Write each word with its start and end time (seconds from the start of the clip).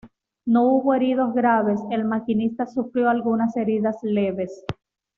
No 0.47 0.63
hubo 0.63 0.95
heridos 0.95 1.31
graves, 1.35 1.79
el 1.91 2.05
maquinista 2.05 2.65
sufrió 2.65 3.07
algunas 3.07 3.55
heridas 3.55 3.97
leves. 4.01 4.65